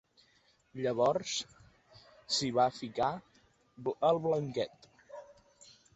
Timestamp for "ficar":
2.79-3.11